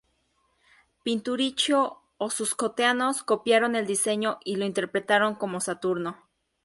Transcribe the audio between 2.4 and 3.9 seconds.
coetáneos, copiaron el